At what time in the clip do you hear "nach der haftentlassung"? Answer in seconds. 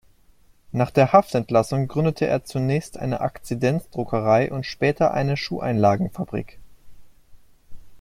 0.71-1.87